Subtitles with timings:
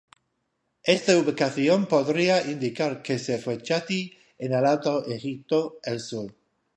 [0.81, 6.35] Esta ubicación podría indicar que fue chaty en el Alto Egipto, el sur.